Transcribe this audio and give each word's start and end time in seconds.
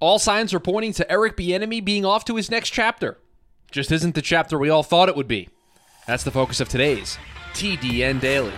All 0.00 0.20
signs 0.20 0.54
are 0.54 0.60
pointing 0.60 0.92
to 0.94 1.10
Eric 1.10 1.36
Bieniemy 1.36 1.84
being 1.84 2.04
off 2.04 2.24
to 2.26 2.36
his 2.36 2.50
next 2.50 2.70
chapter. 2.70 3.18
Just 3.72 3.90
isn't 3.90 4.14
the 4.14 4.22
chapter 4.22 4.56
we 4.56 4.70
all 4.70 4.84
thought 4.84 5.08
it 5.08 5.16
would 5.16 5.26
be. 5.26 5.48
That's 6.06 6.22
the 6.22 6.30
focus 6.30 6.60
of 6.60 6.68
today's 6.68 7.18
TDN 7.52 8.20
Daily. 8.20 8.52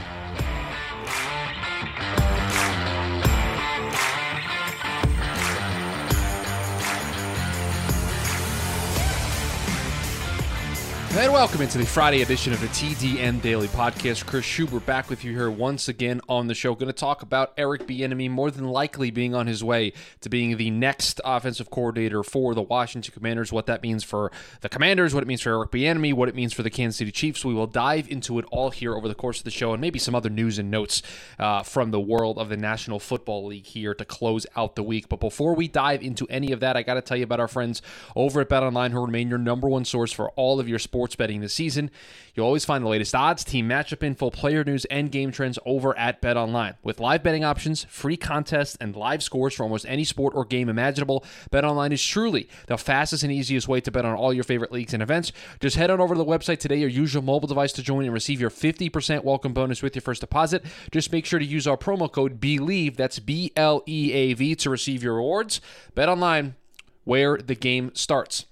And 11.13 11.33
welcome 11.33 11.61
into 11.61 11.77
the 11.77 11.85
Friday 11.85 12.23
edition 12.23 12.53
of 12.53 12.61
the 12.61 12.69
TDN 12.69 13.43
Daily 13.43 13.67
Podcast. 13.67 14.27
Chris 14.27 14.45
Schubert 14.45 14.87
back 14.87 15.11
with 15.11 15.25
you 15.25 15.33
here 15.33 15.51
once 15.51 15.89
again 15.89 16.21
on 16.29 16.47
the 16.47 16.55
show. 16.55 16.73
Going 16.77 16.87
to 16.87 16.93
talk 16.93 17.21
about 17.21 17.53
Eric 17.57 17.89
Bieniemy 17.89 18.31
more 18.31 18.49
than 18.49 18.69
likely 18.69 19.11
being 19.11 19.35
on 19.35 19.49
his 19.49 19.63
way 19.63 19.93
to 20.21 20.29
being 20.29 20.57
the 20.57 20.71
next 20.71 21.21
offensive 21.25 21.69
coordinator 21.69 22.23
for 22.23 22.55
the 22.55 22.63
Washington 22.63 23.13
Commanders. 23.13 23.53
What 23.53 23.67
that 23.67 23.83
means 23.83 24.05
for 24.05 24.31
the 24.61 24.69
Commanders, 24.69 25.13
what 25.13 25.25
it 25.25 25.27
means 25.27 25.41
for 25.41 25.51
Eric 25.51 25.73
Bieniemy, 25.73 26.15
what 26.15 26.29
it 26.29 26.37
means 26.37 26.53
for 26.53 26.63
the 26.63 26.71
Kansas 26.71 26.99
City 26.99 27.11
Chiefs. 27.11 27.45
We 27.45 27.55
will 27.55 27.67
dive 27.67 28.09
into 28.09 28.39
it 28.39 28.45
all 28.53 28.71
here 28.71 28.95
over 28.95 29.09
the 29.09 29.15
course 29.17 29.39
of 29.39 29.45
the 29.45 29.51
show, 29.51 29.73
and 29.73 29.81
maybe 29.81 29.99
some 29.99 30.15
other 30.15 30.31
news 30.31 30.61
and 30.61 30.71
notes 30.71 31.03
uh, 31.41 31.65
from 31.65 31.91
the 31.91 32.01
world 32.01 32.39
of 32.39 32.49
the 32.49 32.57
National 32.57 33.01
Football 33.01 33.47
League 33.47 33.67
here 33.67 33.95
to 33.95 34.05
close 34.05 34.47
out 34.55 34.77
the 34.77 34.85
week. 34.85 35.09
But 35.09 35.19
before 35.19 35.57
we 35.57 35.67
dive 35.67 36.03
into 36.03 36.25
any 36.29 36.53
of 36.53 36.61
that, 36.61 36.77
I 36.77 36.83
got 36.83 36.95
to 36.95 37.03
tell 37.03 37.17
you 37.17 37.25
about 37.25 37.41
our 37.41 37.49
friends 37.49 37.83
over 38.15 38.41
at 38.41 38.49
BetOnline, 38.49 38.93
who 38.93 39.05
remain 39.05 39.29
your 39.29 39.39
number 39.39 39.69
one 39.69 39.85
source 39.85 40.13
for 40.13 40.31
all 40.31 40.61
of 40.61 40.69
your 40.69 40.79
sports 40.79 41.00
sports 41.01 41.17
betting 41.17 41.41
this 41.41 41.55
season. 41.55 41.91
You'll 42.35 42.45
always 42.45 42.67
find 42.67 42.85
the 42.85 42.89
latest 42.91 43.15
odds, 43.15 43.43
team 43.43 43.67
matchup 43.67 44.03
info, 44.03 44.29
player 44.29 44.63
news, 44.65 44.85
and 44.85 45.11
game 45.11 45.33
trends 45.33 45.59
over 45.65 45.97
at 45.97 46.21
Bet 46.21 46.37
Online. 46.37 46.75
With 46.83 47.01
live 47.01 47.23
betting 47.23 47.43
options, 47.43 47.85
free 47.85 48.19
contests, 48.19 48.77
and 48.83 48.95
live 48.95 49.23
scores 49.23 49.55
for 49.55 49.63
almost 49.63 49.87
any 49.89 50.05
sport 50.05 50.35
or 50.37 50.45
game 50.45 50.69
imaginable, 50.69 51.25
Bet 51.51 51.65
Online 51.65 51.91
is 51.93 52.05
truly 52.05 52.51
the 52.67 52.77
fastest 52.77 53.23
and 53.23 53.33
easiest 53.33 53.67
way 53.67 53.81
to 53.81 53.91
bet 53.91 54.05
on 54.05 54.15
all 54.15 54.35
your 54.35 54.45
favorite 54.45 54.73
leagues 54.73 54.93
and 54.93 55.03
events. 55.03 55.33
Just 55.59 55.77
head 55.77 55.89
on 55.89 56.03
over 56.03 56.15
to 56.15 56.19
the 56.19 56.25
website 56.27 56.59
today 56.59 56.85
or 56.85 56.89
use 56.89 57.15
your 57.15 57.23
mobile 57.23 57.49
device 57.49 57.73
to 57.73 57.83
join 57.83 58.05
and 58.05 58.13
receive 58.13 58.39
your 58.39 58.51
50% 58.51 59.25
welcome 59.25 59.55
bonus 59.55 59.83
with 59.83 59.95
your 59.95 60.03
first 60.03 60.21
deposit. 60.21 60.67
Just 60.93 61.13
make 61.13 61.25
sure 61.25 61.39
to 61.39 61.47
use 61.47 61.67
our 61.67 61.79
promo 61.79 62.13
code 62.13 62.39
BLEAV, 62.39 62.95
that's 62.95 63.21
B 63.21 63.53
L 63.57 63.83
E 63.89 64.13
A 64.13 64.35
V, 64.35 64.55
to 64.57 64.69
receive 64.69 65.03
your 65.03 65.15
rewards. 65.15 65.63
Bet 65.95 66.11
Online, 66.11 66.57
where 67.05 67.39
the 67.39 67.55
game 67.55 67.91
starts 67.95 68.45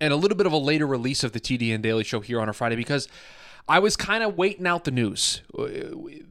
and 0.00 0.12
a 0.12 0.16
little 0.16 0.36
bit 0.36 0.46
of 0.46 0.52
a 0.52 0.58
later 0.58 0.86
release 0.86 1.24
of 1.24 1.32
the 1.32 1.40
TDN 1.40 1.82
Daily 1.82 2.04
Show 2.04 2.20
here 2.20 2.40
on 2.40 2.48
a 2.48 2.52
Friday 2.52 2.76
because 2.76 3.08
I 3.68 3.80
was 3.80 3.96
kind 3.96 4.22
of 4.22 4.38
waiting 4.38 4.66
out 4.66 4.84
the 4.84 4.92
news. 4.92 5.42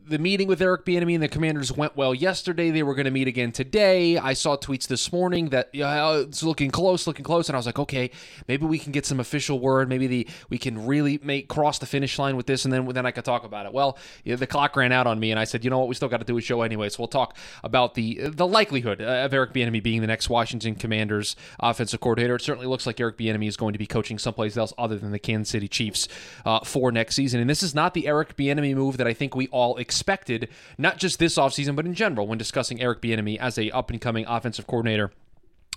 The 0.07 0.19
meeting 0.19 0.47
with 0.47 0.61
Eric 0.61 0.85
Bieniemy 0.85 1.15
and 1.15 1.23
the 1.23 1.27
Commanders 1.27 1.71
went 1.71 1.97
well 1.97 2.13
yesterday. 2.13 2.69
They 2.69 2.83
were 2.83 2.93
going 2.93 3.05
to 3.05 3.11
meet 3.11 3.27
again 3.27 3.51
today. 3.51 4.17
I 4.17 4.33
saw 4.33 4.55
tweets 4.55 4.87
this 4.87 5.11
morning 5.11 5.49
that 5.49 5.69
yeah, 5.73 6.19
it's 6.19 6.43
looking 6.43 6.69
close, 6.71 7.07
looking 7.07 7.25
close, 7.25 7.49
and 7.49 7.55
I 7.55 7.59
was 7.59 7.65
like, 7.65 7.79
okay, 7.79 8.11
maybe 8.47 8.65
we 8.67 8.79
can 8.79 8.93
get 8.93 9.05
some 9.05 9.19
official 9.19 9.59
word. 9.59 9.89
Maybe 9.89 10.07
the 10.07 10.27
we 10.47 10.57
can 10.57 10.85
really 10.85 11.19
make 11.23 11.49
cross 11.49 11.79
the 11.79 11.87
finish 11.87 12.17
line 12.17 12.37
with 12.37 12.45
this, 12.45 12.63
and 12.63 12.73
then 12.73 12.87
then 12.87 13.05
I 13.05 13.11
could 13.11 13.25
talk 13.25 13.43
about 13.43 13.65
it. 13.65 13.73
Well, 13.73 13.97
the 14.23 14.47
clock 14.47 14.75
ran 14.77 14.93
out 14.93 15.07
on 15.07 15.19
me, 15.19 15.31
and 15.31 15.39
I 15.39 15.43
said, 15.43 15.65
you 15.65 15.69
know 15.71 15.79
what, 15.79 15.89
we 15.89 15.95
still 15.95 16.07
got 16.07 16.19
to 16.19 16.25
do 16.25 16.37
a 16.37 16.41
show 16.41 16.61
anyway, 16.61 16.87
so 16.87 16.97
we'll 16.99 17.07
talk 17.07 17.35
about 17.63 17.95
the 17.95 18.29
the 18.29 18.47
likelihood 18.47 19.01
of 19.01 19.33
Eric 19.33 19.51
Bieniemy 19.53 19.83
being 19.83 19.99
the 20.01 20.07
next 20.07 20.29
Washington 20.29 20.75
Commanders 20.75 21.35
offensive 21.59 21.99
coordinator. 21.99 22.35
It 22.35 22.43
certainly 22.43 22.67
looks 22.67 22.85
like 22.85 22.99
Eric 23.01 23.17
Bieniemy 23.17 23.47
is 23.47 23.57
going 23.57 23.73
to 23.73 23.79
be 23.79 23.87
coaching 23.87 24.19
someplace 24.19 24.55
else 24.55 24.71
other 24.77 24.97
than 24.97 25.11
the 25.11 25.19
Kansas 25.19 25.49
City 25.51 25.67
Chiefs 25.67 26.07
uh, 26.45 26.59
for 26.59 26.93
next 26.93 27.15
season 27.15 27.24
season. 27.25 27.41
And 27.41 27.49
this 27.49 27.63
is 27.63 27.73
not 27.73 27.93
the 27.93 28.07
Eric 28.07 28.37
Bieniemy 28.37 28.75
move 28.75 28.97
that 28.97 29.07
I 29.07 29.13
think 29.13 29.35
we 29.35 29.47
all 29.47 29.77
expected, 29.77 30.49
not 30.77 30.97
just 30.97 31.17
this 31.17 31.37
offseason, 31.37 31.75
but 31.75 31.85
in 31.85 31.95
general 31.95 32.27
when 32.27 32.37
discussing 32.37 32.81
Eric 32.81 33.01
Bieniemy 33.01 33.37
as 33.37 33.57
a 33.57 33.71
up 33.71 33.89
and 33.89 33.99
coming 33.99 34.25
offensive 34.27 34.67
coordinator. 34.67 35.11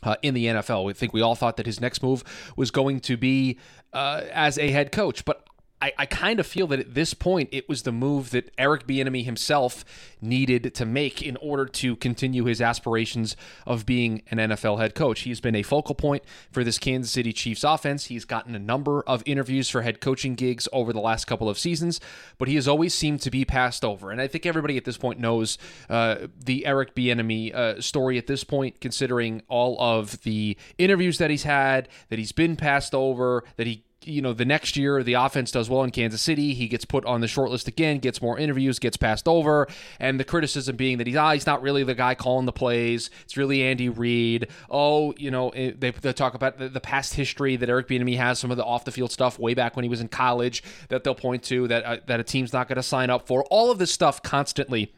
Uh, 0.00 0.14
in 0.22 0.32
the 0.32 0.46
NFL, 0.46 0.84
we 0.84 0.92
think 0.92 1.12
we 1.12 1.20
all 1.20 1.34
thought 1.34 1.56
that 1.56 1.66
his 1.66 1.80
next 1.80 2.04
move 2.04 2.22
was 2.56 2.70
going 2.70 3.00
to 3.00 3.16
be 3.16 3.58
uh, 3.92 4.22
as 4.30 4.56
a 4.56 4.70
head 4.70 4.92
coach, 4.92 5.24
but 5.24 5.44
I, 5.80 5.92
I 5.98 6.06
kind 6.06 6.40
of 6.40 6.46
feel 6.46 6.66
that 6.68 6.80
at 6.80 6.94
this 6.94 7.14
point 7.14 7.48
it 7.52 7.68
was 7.68 7.82
the 7.82 7.92
move 7.92 8.30
that 8.30 8.52
Eric 8.58 8.86
Bieniemy 8.86 9.24
himself 9.24 9.84
needed 10.20 10.74
to 10.74 10.84
make 10.84 11.22
in 11.22 11.36
order 11.36 11.66
to 11.66 11.96
continue 11.96 12.44
his 12.44 12.60
aspirations 12.60 13.36
of 13.66 13.86
being 13.86 14.22
an 14.30 14.38
NFL 14.38 14.80
head 14.80 14.94
coach. 14.94 15.20
He's 15.20 15.40
been 15.40 15.54
a 15.54 15.62
focal 15.62 15.94
point 15.94 16.24
for 16.50 16.64
this 16.64 16.78
Kansas 16.78 17.12
City 17.12 17.32
Chiefs 17.32 17.62
offense. 17.62 18.06
He's 18.06 18.24
gotten 18.24 18.54
a 18.54 18.58
number 18.58 19.02
of 19.02 19.22
interviews 19.26 19.68
for 19.68 19.82
head 19.82 20.00
coaching 20.00 20.34
gigs 20.34 20.68
over 20.72 20.92
the 20.92 21.00
last 21.00 21.26
couple 21.26 21.48
of 21.48 21.58
seasons, 21.58 22.00
but 22.38 22.48
he 22.48 22.56
has 22.56 22.66
always 22.66 22.94
seemed 22.94 23.20
to 23.22 23.30
be 23.30 23.44
passed 23.44 23.84
over. 23.84 24.10
And 24.10 24.20
I 24.20 24.26
think 24.26 24.46
everybody 24.46 24.76
at 24.76 24.84
this 24.84 24.96
point 24.96 25.20
knows 25.20 25.58
uh, 25.88 26.26
the 26.44 26.66
Eric 26.66 26.94
Bieniemy 26.94 27.54
uh, 27.54 27.80
story 27.80 28.18
at 28.18 28.26
this 28.26 28.42
point, 28.42 28.80
considering 28.80 29.42
all 29.48 29.80
of 29.80 30.22
the 30.22 30.56
interviews 30.76 31.18
that 31.18 31.30
he's 31.30 31.44
had, 31.44 31.88
that 32.08 32.18
he's 32.18 32.32
been 32.32 32.56
passed 32.56 32.94
over, 32.94 33.44
that 33.56 33.66
he 33.66 33.84
you 34.08 34.22
know, 34.22 34.32
the 34.32 34.44
next 34.44 34.76
year 34.76 35.02
the 35.02 35.14
offense 35.14 35.50
does 35.50 35.68
well 35.68 35.82
in 35.82 35.90
Kansas 35.90 36.22
City. 36.22 36.54
He 36.54 36.66
gets 36.68 36.84
put 36.84 37.04
on 37.04 37.20
the 37.20 37.28
short 37.28 37.50
list 37.50 37.68
again, 37.68 37.98
gets 37.98 38.22
more 38.22 38.38
interviews, 38.38 38.78
gets 38.78 38.96
passed 38.96 39.28
over. 39.28 39.68
And 40.00 40.18
the 40.18 40.24
criticism 40.24 40.76
being 40.76 40.98
that 40.98 41.06
he's, 41.06 41.16
ah, 41.16 41.32
he's 41.32 41.46
not 41.46 41.62
really 41.62 41.84
the 41.84 41.94
guy 41.94 42.14
calling 42.14 42.46
the 42.46 42.52
plays. 42.52 43.10
It's 43.24 43.36
really 43.36 43.62
Andy 43.62 43.88
Reid. 43.88 44.48
Oh, 44.70 45.14
you 45.16 45.30
know, 45.30 45.50
they, 45.50 45.72
they 45.90 46.12
talk 46.12 46.34
about 46.34 46.58
the, 46.58 46.68
the 46.68 46.80
past 46.80 47.14
history 47.14 47.56
that 47.56 47.68
Eric 47.68 47.88
Bieniemy 47.88 48.16
has, 48.16 48.38
some 48.38 48.50
of 48.50 48.56
the 48.56 48.64
off 48.64 48.84
the 48.84 48.92
field 48.92 49.12
stuff 49.12 49.38
way 49.38 49.54
back 49.54 49.76
when 49.76 49.82
he 49.82 49.88
was 49.88 50.00
in 50.00 50.08
college 50.08 50.62
that 50.88 51.04
they'll 51.04 51.14
point 51.14 51.42
to 51.44 51.68
that, 51.68 51.84
uh, 51.84 51.96
that 52.06 52.20
a 52.20 52.24
team's 52.24 52.52
not 52.52 52.68
going 52.68 52.76
to 52.76 52.82
sign 52.82 53.10
up 53.10 53.26
for. 53.26 53.44
All 53.50 53.70
of 53.70 53.78
this 53.78 53.92
stuff 53.92 54.22
constantly 54.22 54.92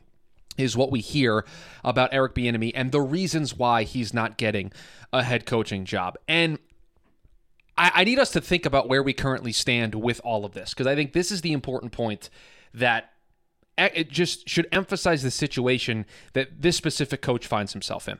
is 0.56 0.76
what 0.76 0.90
we 0.90 1.00
hear 1.00 1.44
about 1.84 2.10
Eric 2.12 2.34
Bieniemy 2.34 2.72
and 2.74 2.92
the 2.92 3.00
reasons 3.00 3.56
why 3.56 3.84
he's 3.84 4.12
not 4.12 4.36
getting 4.36 4.72
a 5.12 5.22
head 5.22 5.46
coaching 5.46 5.84
job. 5.84 6.16
And 6.28 6.58
I, 7.80 7.92
I 7.94 8.04
need 8.04 8.18
us 8.18 8.30
to 8.32 8.40
think 8.40 8.66
about 8.66 8.88
where 8.88 9.02
we 9.02 9.12
currently 9.12 9.52
stand 9.52 9.94
with 9.96 10.20
all 10.22 10.44
of 10.44 10.52
this 10.52 10.70
because 10.70 10.86
I 10.86 10.94
think 10.94 11.12
this 11.12 11.32
is 11.32 11.40
the 11.40 11.52
important 11.52 11.90
point 11.90 12.28
that 12.74 13.12
it 13.78 14.10
just 14.10 14.48
should 14.48 14.68
emphasize 14.70 15.22
the 15.22 15.30
situation 15.30 16.04
that 16.34 16.60
this 16.60 16.76
specific 16.76 17.22
coach 17.22 17.46
finds 17.46 17.72
himself 17.72 18.08
in. 18.08 18.18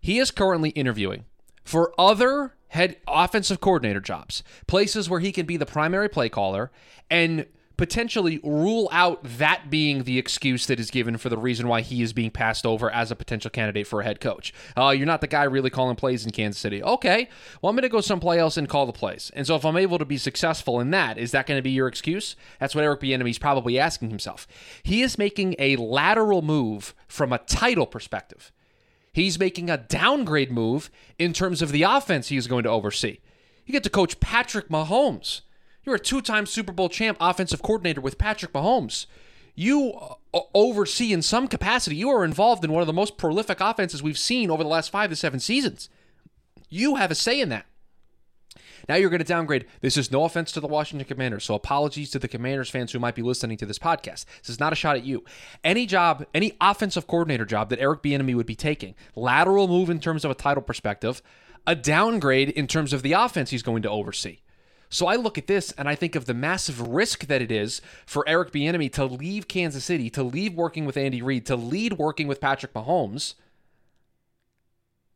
He 0.00 0.18
is 0.18 0.30
currently 0.30 0.70
interviewing 0.70 1.24
for 1.64 1.92
other 1.98 2.54
head 2.68 2.96
offensive 3.08 3.60
coordinator 3.60 4.00
jobs, 4.00 4.44
places 4.66 5.10
where 5.10 5.20
he 5.20 5.32
can 5.32 5.44
be 5.44 5.56
the 5.56 5.66
primary 5.66 6.08
play 6.08 6.28
caller 6.28 6.70
and 7.10 7.46
potentially 7.82 8.38
rule 8.44 8.88
out 8.92 9.18
that 9.24 9.68
being 9.68 10.04
the 10.04 10.16
excuse 10.16 10.66
that 10.66 10.78
is 10.78 10.88
given 10.88 11.16
for 11.16 11.28
the 11.28 11.36
reason 11.36 11.66
why 11.66 11.80
he 11.80 12.00
is 12.00 12.12
being 12.12 12.30
passed 12.30 12.64
over 12.64 12.88
as 12.92 13.10
a 13.10 13.16
potential 13.16 13.50
candidate 13.50 13.88
for 13.88 14.00
a 14.00 14.04
head 14.04 14.20
coach. 14.20 14.54
Uh, 14.76 14.90
you're 14.90 15.04
not 15.04 15.20
the 15.20 15.26
guy 15.26 15.42
really 15.42 15.68
calling 15.68 15.96
plays 15.96 16.24
in 16.24 16.30
Kansas 16.30 16.60
City. 16.60 16.80
Okay, 16.80 17.28
well, 17.60 17.70
I'm 17.70 17.74
going 17.74 17.82
to 17.82 17.88
go 17.88 18.00
someplace 18.00 18.38
else 18.38 18.56
and 18.56 18.68
call 18.68 18.86
the 18.86 18.92
plays. 18.92 19.32
And 19.34 19.44
so 19.48 19.56
if 19.56 19.64
I'm 19.64 19.76
able 19.76 19.98
to 19.98 20.04
be 20.04 20.16
successful 20.16 20.78
in 20.78 20.92
that, 20.92 21.18
is 21.18 21.32
that 21.32 21.44
going 21.44 21.58
to 21.58 21.62
be 21.62 21.72
your 21.72 21.88
excuse? 21.88 22.36
That's 22.60 22.72
what 22.72 22.84
Eric 22.84 23.00
Bieniemy 23.00 23.30
is 23.30 23.40
probably 23.40 23.80
asking 23.80 24.10
himself. 24.10 24.46
He 24.84 25.02
is 25.02 25.18
making 25.18 25.56
a 25.58 25.74
lateral 25.74 26.40
move 26.40 26.94
from 27.08 27.32
a 27.32 27.38
title 27.38 27.86
perspective. 27.86 28.52
He's 29.12 29.40
making 29.40 29.70
a 29.70 29.76
downgrade 29.76 30.52
move 30.52 30.88
in 31.18 31.32
terms 31.32 31.60
of 31.60 31.72
the 31.72 31.82
offense 31.82 32.28
he 32.28 32.36
is 32.36 32.46
going 32.46 32.62
to 32.62 32.70
oversee. 32.70 33.18
You 33.66 33.72
get 33.72 33.82
to 33.82 33.90
coach 33.90 34.20
Patrick 34.20 34.68
Mahomes 34.68 35.40
you're 35.84 35.96
a 35.96 36.00
two 36.00 36.20
time 36.20 36.46
Super 36.46 36.72
Bowl 36.72 36.88
champ 36.88 37.16
offensive 37.20 37.62
coordinator 37.62 38.00
with 38.00 38.18
Patrick 38.18 38.52
Mahomes. 38.52 39.06
You 39.54 39.92
uh, 40.32 40.40
oversee 40.54 41.12
in 41.12 41.20
some 41.22 41.46
capacity, 41.46 41.96
you 41.96 42.08
are 42.08 42.24
involved 42.24 42.64
in 42.64 42.72
one 42.72 42.80
of 42.80 42.86
the 42.86 42.92
most 42.92 43.18
prolific 43.18 43.60
offenses 43.60 44.02
we've 44.02 44.18
seen 44.18 44.50
over 44.50 44.62
the 44.62 44.68
last 44.68 44.90
five 44.90 45.10
to 45.10 45.16
seven 45.16 45.40
seasons. 45.40 45.90
You 46.70 46.96
have 46.96 47.10
a 47.10 47.14
say 47.14 47.40
in 47.40 47.50
that. 47.50 47.66
Now 48.88 48.96
you're 48.96 49.10
going 49.10 49.18
to 49.18 49.24
downgrade. 49.24 49.66
This 49.80 49.96
is 49.96 50.10
no 50.10 50.24
offense 50.24 50.52
to 50.52 50.60
the 50.60 50.66
Washington 50.66 51.06
Commanders, 51.06 51.44
so 51.44 51.54
apologies 51.54 52.10
to 52.10 52.18
the 52.18 52.28
Commanders 52.28 52.70
fans 52.70 52.92
who 52.92 52.98
might 52.98 53.14
be 53.14 53.22
listening 53.22 53.56
to 53.58 53.66
this 53.66 53.78
podcast. 53.78 54.24
This 54.40 54.50
is 54.50 54.60
not 54.60 54.72
a 54.72 54.76
shot 54.76 54.96
at 54.96 55.04
you. 55.04 55.24
Any 55.62 55.86
job, 55.86 56.26
any 56.34 56.56
offensive 56.60 57.06
coordinator 57.06 57.44
job 57.44 57.68
that 57.70 57.78
Eric 57.78 58.02
Bieniemy 58.02 58.34
would 58.34 58.46
be 58.46 58.56
taking, 58.56 58.94
lateral 59.14 59.68
move 59.68 59.90
in 59.90 60.00
terms 60.00 60.24
of 60.24 60.30
a 60.30 60.34
title 60.34 60.62
perspective, 60.62 61.22
a 61.66 61.76
downgrade 61.76 62.50
in 62.50 62.66
terms 62.66 62.92
of 62.92 63.02
the 63.02 63.12
offense 63.12 63.50
he's 63.50 63.62
going 63.62 63.82
to 63.82 63.90
oversee. 63.90 64.38
So 64.92 65.06
I 65.06 65.16
look 65.16 65.38
at 65.38 65.46
this 65.46 65.72
and 65.72 65.88
I 65.88 65.94
think 65.94 66.14
of 66.14 66.26
the 66.26 66.34
massive 66.34 66.78
risk 66.78 67.26
that 67.26 67.40
it 67.40 67.50
is 67.50 67.80
for 68.04 68.28
Eric 68.28 68.52
Bieniemy 68.52 68.92
to 68.92 69.06
leave 69.06 69.48
Kansas 69.48 69.86
City, 69.86 70.10
to 70.10 70.22
leave 70.22 70.52
working 70.52 70.84
with 70.84 70.98
Andy 70.98 71.22
Reid, 71.22 71.46
to 71.46 71.56
lead 71.56 71.94
working 71.94 72.28
with 72.28 72.42
Patrick 72.42 72.74
Mahomes, 72.74 73.32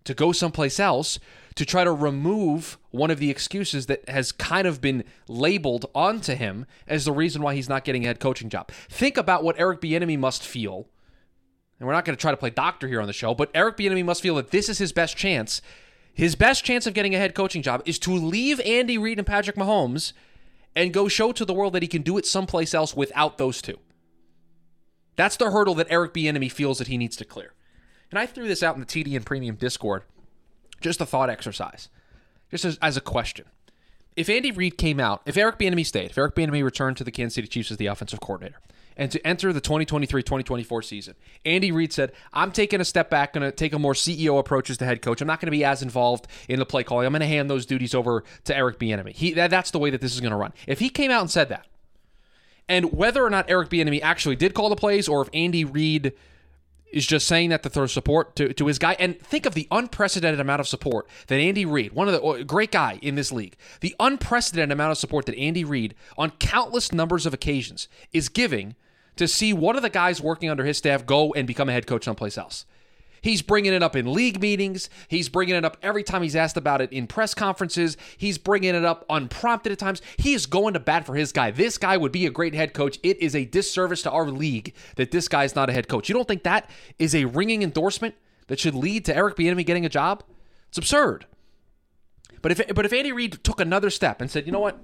to 0.04 0.14
go 0.14 0.32
someplace 0.32 0.80
else 0.80 1.18
to 1.56 1.66
try 1.66 1.84
to 1.84 1.92
remove 1.92 2.78
one 2.90 3.10
of 3.10 3.18
the 3.18 3.28
excuses 3.28 3.84
that 3.84 4.08
has 4.08 4.32
kind 4.32 4.66
of 4.66 4.80
been 4.80 5.04
labeled 5.28 5.84
onto 5.94 6.34
him 6.34 6.64
as 6.88 7.04
the 7.04 7.12
reason 7.12 7.42
why 7.42 7.54
he's 7.54 7.68
not 7.68 7.84
getting 7.84 8.04
a 8.04 8.06
head 8.06 8.18
coaching 8.18 8.48
job. 8.48 8.70
Think 8.88 9.18
about 9.18 9.44
what 9.44 9.60
Eric 9.60 9.82
Bieniemy 9.82 10.18
must 10.18 10.42
feel. 10.42 10.88
And 11.78 11.86
we're 11.86 11.92
not 11.92 12.06
going 12.06 12.16
to 12.16 12.20
try 12.20 12.30
to 12.30 12.36
play 12.38 12.48
doctor 12.48 12.88
here 12.88 13.02
on 13.02 13.06
the 13.06 13.12
show, 13.12 13.34
but 13.34 13.50
Eric 13.54 13.76
Bieniemy 13.76 14.06
must 14.06 14.22
feel 14.22 14.36
that 14.36 14.52
this 14.52 14.70
is 14.70 14.78
his 14.78 14.94
best 14.94 15.18
chance 15.18 15.60
his 16.16 16.34
best 16.34 16.64
chance 16.64 16.86
of 16.86 16.94
getting 16.94 17.14
a 17.14 17.18
head 17.18 17.34
coaching 17.34 17.60
job 17.60 17.82
is 17.84 17.98
to 17.98 18.10
leave 18.10 18.58
Andy 18.60 18.96
Reid 18.96 19.18
and 19.18 19.26
Patrick 19.26 19.54
Mahomes 19.54 20.14
and 20.74 20.94
go 20.94 21.08
show 21.08 21.30
to 21.30 21.44
the 21.44 21.52
world 21.52 21.74
that 21.74 21.82
he 21.82 21.88
can 21.88 22.00
do 22.00 22.16
it 22.16 22.24
someplace 22.24 22.72
else 22.72 22.96
without 22.96 23.36
those 23.36 23.60
two. 23.60 23.78
That's 25.14 25.36
the 25.36 25.50
hurdle 25.50 25.74
that 25.74 25.88
Eric 25.90 26.14
Bieniemy 26.14 26.50
feels 26.50 26.78
that 26.78 26.86
he 26.86 26.96
needs 26.96 27.16
to 27.16 27.26
clear. 27.26 27.52
And 28.10 28.18
I 28.18 28.24
threw 28.24 28.48
this 28.48 28.62
out 28.62 28.74
in 28.76 28.80
the 28.80 28.86
TDN 28.86 29.26
Premium 29.26 29.56
Discord 29.56 30.04
just 30.80 31.02
a 31.02 31.06
thought 31.06 31.28
exercise, 31.28 31.90
just 32.50 32.64
as, 32.64 32.78
as 32.80 32.96
a 32.96 33.02
question. 33.02 33.44
If 34.16 34.30
Andy 34.30 34.52
Reid 34.52 34.78
came 34.78 34.98
out, 34.98 35.20
if 35.26 35.36
Eric 35.36 35.58
Bieniemy 35.58 35.84
stayed, 35.84 36.12
if 36.12 36.18
Eric 36.18 36.34
Bieniemy 36.34 36.64
returned 36.64 36.96
to 36.96 37.04
the 37.04 37.10
Kansas 37.10 37.34
City 37.34 37.46
Chiefs 37.46 37.70
as 37.70 37.76
the 37.76 37.88
offensive 37.88 38.20
coordinator, 38.20 38.58
and 38.96 39.10
to 39.10 39.26
enter 39.26 39.52
the 39.52 39.60
2023-2024 39.60 40.84
season, 40.84 41.14
Andy 41.44 41.72
Reid 41.72 41.92
said, 41.92 42.12
"I'm 42.32 42.52
taking 42.52 42.80
a 42.80 42.84
step 42.84 43.10
back, 43.10 43.32
going 43.32 43.48
to 43.48 43.54
take 43.54 43.72
a 43.72 43.78
more 43.78 43.94
CEO 43.94 44.38
approach 44.38 44.70
as 44.70 44.78
the 44.78 44.84
head 44.84 45.02
coach. 45.02 45.20
I'm 45.20 45.26
not 45.26 45.40
going 45.40 45.48
to 45.48 45.52
be 45.52 45.64
as 45.64 45.82
involved 45.82 46.26
in 46.48 46.58
the 46.58 46.66
play 46.66 46.84
calling. 46.84 47.06
I'm 47.06 47.12
going 47.12 47.20
to 47.20 47.26
hand 47.26 47.50
those 47.50 47.66
duties 47.66 47.94
over 47.94 48.24
to 48.44 48.56
Eric 48.56 48.78
Bieniemy. 48.78 49.12
He 49.12 49.32
that, 49.34 49.50
that's 49.50 49.70
the 49.70 49.78
way 49.78 49.90
that 49.90 50.00
this 50.00 50.14
is 50.14 50.20
going 50.20 50.32
to 50.32 50.36
run." 50.36 50.52
If 50.66 50.78
he 50.78 50.88
came 50.88 51.10
out 51.10 51.20
and 51.20 51.30
said 51.30 51.48
that, 51.50 51.66
and 52.68 52.92
whether 52.92 53.24
or 53.24 53.30
not 53.30 53.48
Eric 53.48 53.68
Bieniemy 53.70 54.00
actually 54.02 54.36
did 54.36 54.54
call 54.54 54.68
the 54.68 54.76
plays, 54.76 55.08
or 55.08 55.22
if 55.22 55.28
Andy 55.32 55.64
Reid 55.64 56.12
is 56.96 57.06
just 57.06 57.26
saying 57.26 57.50
that 57.50 57.62
to 57.62 57.68
throw 57.68 57.86
support 57.86 58.36
to, 58.36 58.52
to 58.54 58.66
his 58.66 58.78
guy. 58.78 58.96
And 58.98 59.20
think 59.20 59.44
of 59.44 59.54
the 59.54 59.68
unprecedented 59.70 60.40
amount 60.40 60.60
of 60.60 60.68
support 60.68 61.06
that 61.26 61.36
Andy 61.36 61.66
Reid, 61.66 61.92
one 61.92 62.08
of 62.08 62.14
the 62.14 62.44
great 62.44 62.72
guy 62.72 62.98
in 63.02 63.16
this 63.16 63.32
league, 63.32 63.56
the 63.80 63.94
unprecedented 64.00 64.72
amount 64.72 64.92
of 64.92 64.98
support 64.98 65.26
that 65.26 65.36
Andy 65.36 65.64
Reid 65.64 65.94
on 66.16 66.30
countless 66.32 66.92
numbers 66.92 67.26
of 67.26 67.34
occasions 67.34 67.88
is 68.12 68.28
giving 68.28 68.76
to 69.16 69.26
see 69.26 69.52
one 69.52 69.76
of 69.76 69.82
the 69.82 69.90
guys 69.90 70.20
working 70.20 70.50
under 70.50 70.64
his 70.64 70.78
staff 70.78 71.06
go 71.06 71.32
and 71.32 71.46
become 71.46 71.68
a 71.68 71.72
head 71.72 71.86
coach 71.86 72.04
someplace 72.04 72.38
else. 72.38 72.66
He's 73.22 73.42
bringing 73.42 73.72
it 73.72 73.82
up 73.82 73.96
in 73.96 74.12
league 74.12 74.40
meetings. 74.40 74.88
He's 75.08 75.28
bringing 75.28 75.56
it 75.56 75.64
up 75.64 75.78
every 75.82 76.04
time 76.04 76.22
he's 76.22 76.36
asked 76.36 76.56
about 76.56 76.80
it 76.80 76.92
in 76.92 77.08
press 77.08 77.34
conferences. 77.34 77.96
He's 78.16 78.38
bringing 78.38 78.74
it 78.74 78.84
up 78.84 79.04
unprompted 79.10 79.72
at 79.72 79.80
times. 79.80 80.00
He 80.16 80.32
is 80.32 80.46
going 80.46 80.74
to 80.74 80.80
bat 80.80 81.06
for 81.06 81.16
his 81.16 81.32
guy. 81.32 81.50
This 81.50 81.76
guy 81.76 81.96
would 81.96 82.12
be 82.12 82.26
a 82.26 82.30
great 82.30 82.54
head 82.54 82.72
coach. 82.72 83.00
It 83.02 83.20
is 83.20 83.34
a 83.34 83.44
disservice 83.44 84.02
to 84.02 84.12
our 84.12 84.30
league 84.30 84.74
that 84.94 85.10
this 85.10 85.26
guy 85.26 85.44
is 85.44 85.56
not 85.56 85.68
a 85.68 85.72
head 85.72 85.88
coach. 85.88 86.08
You 86.08 86.14
don't 86.14 86.28
think 86.28 86.44
that 86.44 86.70
is 86.98 87.14
a 87.14 87.24
ringing 87.24 87.62
endorsement 87.62 88.14
that 88.46 88.60
should 88.60 88.74
lead 88.74 89.04
to 89.06 89.16
Eric 89.16 89.36
Bieniemy 89.36 89.66
getting 89.66 89.84
a 89.84 89.88
job? 89.88 90.22
It's 90.68 90.78
absurd. 90.78 91.26
But 92.42 92.52
if 92.52 92.74
but 92.74 92.84
if 92.84 92.92
Andy 92.92 93.10
Reid 93.10 93.42
took 93.42 93.60
another 93.60 93.90
step 93.90 94.20
and 94.20 94.30
said, 94.30 94.46
you 94.46 94.52
know 94.52 94.60
what, 94.60 94.78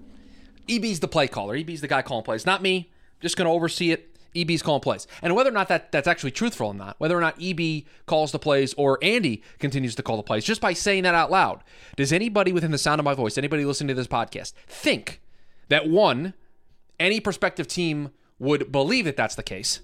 EB's 0.68 1.00
the 1.00 1.06
play 1.06 1.28
caller. 1.28 1.54
EB's 1.54 1.80
the 1.80 1.86
guy 1.86 2.02
calling 2.02 2.24
plays, 2.24 2.46
not 2.46 2.62
me. 2.62 2.90
Just 3.20 3.36
going 3.36 3.46
to 3.46 3.52
oversee 3.52 3.92
it. 3.92 4.11
EB's 4.34 4.62
calling 4.62 4.80
plays. 4.80 5.06
And 5.20 5.34
whether 5.34 5.50
or 5.50 5.54
not 5.54 5.68
that, 5.68 5.92
that's 5.92 6.08
actually 6.08 6.30
truthful 6.30 6.68
or 6.68 6.74
not, 6.74 6.96
whether 6.98 7.16
or 7.16 7.20
not 7.20 7.36
EB 7.40 7.84
calls 8.06 8.32
the 8.32 8.38
plays 8.38 8.74
or 8.74 8.98
Andy 9.02 9.42
continues 9.58 9.94
to 9.96 10.02
call 10.02 10.16
the 10.16 10.22
plays, 10.22 10.44
just 10.44 10.60
by 10.60 10.72
saying 10.72 11.02
that 11.04 11.14
out 11.14 11.30
loud, 11.30 11.62
does 11.96 12.12
anybody 12.12 12.52
within 12.52 12.70
the 12.70 12.78
sound 12.78 12.98
of 12.98 13.04
my 13.04 13.14
voice, 13.14 13.36
anybody 13.36 13.64
listening 13.64 13.88
to 13.88 13.94
this 13.94 14.06
podcast, 14.06 14.52
think 14.66 15.20
that 15.68 15.88
one, 15.88 16.34
any 16.98 17.20
prospective 17.20 17.66
team 17.66 18.10
would 18.38 18.72
believe 18.72 19.04
that 19.04 19.16
that's 19.16 19.34
the 19.34 19.42
case? 19.42 19.80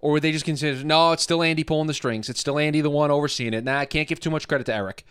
Or 0.00 0.12
would 0.12 0.22
they 0.22 0.32
just 0.32 0.44
consider, 0.44 0.84
no, 0.84 1.12
it's 1.12 1.24
still 1.24 1.42
Andy 1.42 1.64
pulling 1.64 1.88
the 1.88 1.94
strings. 1.94 2.28
It's 2.28 2.40
still 2.40 2.58
Andy 2.58 2.80
the 2.80 2.90
one 2.90 3.10
overseeing 3.10 3.52
it. 3.52 3.64
Nah, 3.64 3.78
I 3.78 3.84
can't 3.84 4.08
give 4.08 4.20
too 4.20 4.30
much 4.30 4.46
credit 4.46 4.64
to 4.66 4.74
Eric. 4.74 5.04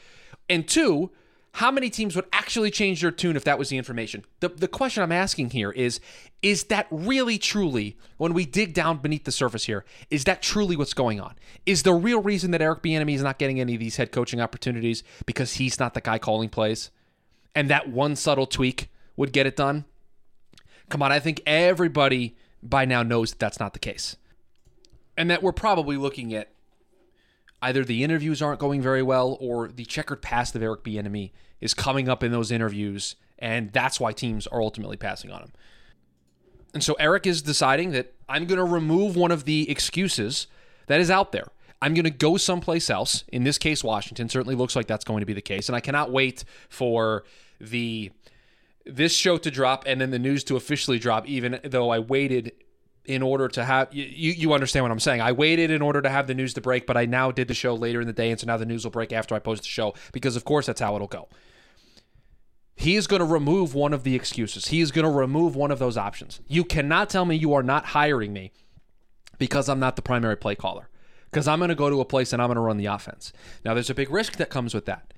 And 0.49 0.65
two, 0.65 1.11
how 1.57 1.71
many 1.71 1.89
teams 1.89 2.15
would 2.15 2.27
actually 2.31 2.69
change 2.69 3.01
their 3.01 3.09
tune 3.09 3.35
if 3.35 3.43
that 3.43 3.57
was 3.57 3.69
the 3.69 3.79
information? 3.79 4.23
The, 4.41 4.49
the 4.49 4.67
question 4.67 5.01
I'm 5.01 5.11
asking 5.11 5.49
here 5.49 5.71
is 5.71 5.99
is 6.43 6.65
that 6.65 6.85
really 6.91 7.39
truly, 7.39 7.97
when 8.17 8.35
we 8.35 8.45
dig 8.45 8.75
down 8.75 8.99
beneath 8.99 9.23
the 9.23 9.31
surface 9.31 9.63
here, 9.63 9.83
is 10.11 10.25
that 10.25 10.43
truly 10.43 10.75
what's 10.75 10.93
going 10.93 11.19
on? 11.19 11.33
Is 11.65 11.81
the 11.81 11.93
real 11.93 12.21
reason 12.21 12.51
that 12.51 12.61
Eric 12.61 12.83
Bieniemy 12.83 13.15
is 13.15 13.23
not 13.23 13.39
getting 13.39 13.59
any 13.59 13.73
of 13.73 13.79
these 13.79 13.95
head 13.95 14.11
coaching 14.11 14.39
opportunities 14.39 15.01
because 15.25 15.53
he's 15.53 15.79
not 15.79 15.95
the 15.95 16.01
guy 16.01 16.19
calling 16.19 16.49
plays? 16.49 16.91
And 17.55 17.71
that 17.71 17.89
one 17.89 18.15
subtle 18.15 18.45
tweak 18.45 18.91
would 19.15 19.33
get 19.33 19.47
it 19.47 19.55
done? 19.55 19.85
Come 20.89 21.01
on, 21.01 21.11
I 21.11 21.19
think 21.19 21.41
everybody 21.47 22.37
by 22.61 22.85
now 22.85 23.01
knows 23.01 23.31
that 23.31 23.39
that's 23.39 23.59
not 23.59 23.73
the 23.73 23.79
case. 23.79 24.15
And 25.17 25.31
that 25.31 25.41
we're 25.41 25.53
probably 25.53 25.97
looking 25.97 26.35
at 26.35 26.51
either 27.61 27.83
the 27.83 28.03
interviews 28.03 28.41
aren't 28.41 28.59
going 28.59 28.81
very 28.81 29.01
well 29.01 29.37
or 29.39 29.67
the 29.67 29.85
checkered 29.85 30.21
past 30.21 30.55
of 30.55 30.61
Eric 30.61 30.83
Bieniemy 30.83 31.31
is 31.59 31.73
coming 31.73 32.07
up 32.07 32.23
in 32.23 32.31
those 32.31 32.51
interviews, 32.51 33.15
and 33.39 33.71
that's 33.73 33.99
why 33.99 34.13
teams 34.13 34.47
are 34.47 34.61
ultimately 34.61 34.97
passing 34.97 35.31
on 35.31 35.41
him. 35.41 35.51
And 36.73 36.83
so 36.83 36.93
Eric 36.99 37.25
is 37.25 37.41
deciding 37.41 37.91
that 37.91 38.13
I'm 38.29 38.45
going 38.45 38.59
to 38.59 38.63
remove 38.63 39.15
one 39.15 39.31
of 39.31 39.45
the 39.45 39.69
excuses 39.69 40.47
that 40.87 40.99
is 40.99 41.09
out 41.09 41.31
there. 41.31 41.47
I'm 41.81 41.93
going 41.93 42.05
to 42.05 42.11
go 42.11 42.37
someplace 42.37 42.89
else. 42.89 43.23
In 43.29 43.43
this 43.43 43.57
case, 43.57 43.83
Washington 43.83 44.29
certainly 44.29 44.55
looks 44.55 44.75
like 44.75 44.87
that's 44.87 45.05
going 45.05 45.21
to 45.21 45.25
be 45.25 45.33
the 45.33 45.41
case, 45.41 45.69
and 45.69 45.75
I 45.75 45.79
cannot 45.79 46.11
wait 46.11 46.43
for 46.69 47.23
the 47.59 48.11
this 48.85 49.13
show 49.13 49.37
to 49.37 49.51
drop 49.51 49.83
and 49.85 49.99
then 49.99 50.11
the 50.11 50.19
news 50.19 50.43
to 50.45 50.55
officially 50.55 50.97
drop. 50.97 51.27
Even 51.27 51.59
though 51.63 51.89
I 51.89 51.99
waited 51.99 52.53
in 53.07 53.23
order 53.23 53.47
to 53.47 53.63
have 53.63 53.93
you, 53.93 54.03
you 54.31 54.53
understand 54.53 54.83
what 54.83 54.91
I'm 54.91 54.99
saying. 54.99 55.21
I 55.21 55.31
waited 55.31 55.71
in 55.71 55.81
order 55.81 56.01
to 56.01 56.09
have 56.09 56.27
the 56.27 56.33
news 56.33 56.53
to 56.55 56.61
break, 56.61 56.85
but 56.85 56.97
I 56.97 57.05
now 57.05 57.31
did 57.31 57.47
the 57.47 57.53
show 57.53 57.73
later 57.73 58.01
in 58.01 58.07
the 58.07 58.13
day, 58.13 58.29
and 58.29 58.39
so 58.39 58.45
now 58.45 58.57
the 58.57 58.65
news 58.65 58.83
will 58.83 58.91
break 58.91 59.11
after 59.11 59.33
I 59.33 59.39
post 59.39 59.63
the 59.63 59.69
show 59.69 59.93
because, 60.11 60.35
of 60.35 60.45
course, 60.45 60.65
that's 60.67 60.81
how 60.81 60.95
it'll 60.95 61.07
go. 61.07 61.27
He 62.75 62.95
is 62.95 63.07
going 63.07 63.21
to 63.21 63.25
remove 63.25 63.73
one 63.73 63.93
of 63.93 64.03
the 64.03 64.13
excuses. 64.13 64.67
He 64.67 64.81
is 64.81 64.91
going 64.91 65.05
to 65.05 65.11
remove 65.11 65.55
one 65.55 65.71
of 65.71 65.79
those 65.79 65.97
options. 65.97 66.41
You 66.47 66.63
cannot 66.63 67.09
tell 67.09 67.25
me 67.25 67.35
you 67.35 67.53
are 67.53 67.63
not 67.63 67.85
hiring 67.87 68.33
me 68.33 68.51
because 69.39 69.67
I'm 69.67 69.79
not 69.79 69.95
the 69.95 70.03
primary 70.03 70.37
play 70.37 70.53
caller. 70.53 70.89
Because 71.31 71.47
I'm 71.47 71.59
going 71.59 71.69
to 71.69 71.75
go 71.75 71.89
to 71.89 71.99
a 72.01 72.05
place 72.05 72.33
and 72.33 72.41
I'm 72.41 72.47
going 72.47 72.55
to 72.55 72.61
run 72.61 72.77
the 72.77 72.85
offense. 72.85 73.33
Now, 73.65 73.73
there's 73.73 73.89
a 73.89 73.95
big 73.95 74.11
risk 74.11 74.37
that 74.37 74.49
comes 74.49 74.73
with 74.73 74.85
that. 74.85 75.13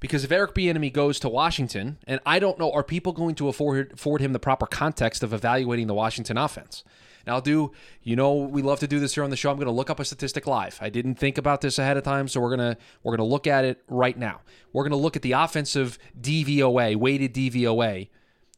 Because 0.00 0.24
if 0.24 0.32
Eric 0.32 0.54
Bieniemy 0.54 0.92
goes 0.92 1.20
to 1.20 1.28
Washington, 1.28 1.98
and 2.06 2.20
I 2.24 2.38
don't 2.38 2.58
know, 2.58 2.72
are 2.72 2.82
people 2.82 3.12
going 3.12 3.34
to 3.36 3.48
afford, 3.48 3.92
afford 3.92 4.20
him 4.22 4.32
the 4.32 4.38
proper 4.38 4.66
context 4.66 5.22
of 5.22 5.32
evaluating 5.32 5.86
the 5.86 5.94
Washington 5.94 6.38
offense? 6.38 6.82
And 7.26 7.34
I'll 7.34 7.42
do, 7.42 7.72
you 8.02 8.16
know, 8.16 8.34
we 8.34 8.62
love 8.62 8.80
to 8.80 8.86
do 8.86 8.98
this 8.98 9.14
here 9.14 9.24
on 9.24 9.30
the 9.30 9.36
show. 9.36 9.50
I'm 9.50 9.56
going 9.56 9.66
to 9.66 9.72
look 9.72 9.90
up 9.90 10.00
a 10.00 10.04
statistic 10.04 10.46
live. 10.46 10.78
I 10.80 10.88
didn't 10.88 11.16
think 11.16 11.36
about 11.36 11.60
this 11.60 11.78
ahead 11.78 11.98
of 11.98 12.02
time, 12.02 12.28
so 12.28 12.40
we're 12.40 12.56
going 12.56 12.74
to 12.74 12.80
we're 13.02 13.16
to 13.16 13.24
look 13.24 13.46
at 13.46 13.64
it 13.64 13.82
right 13.88 14.16
now. 14.16 14.40
We're 14.72 14.84
going 14.84 14.92
to 14.92 14.96
look 14.96 15.16
at 15.16 15.22
the 15.22 15.32
offensive 15.32 15.98
DVOA, 16.18 16.96
weighted 16.96 17.34
DVOA 17.34 18.08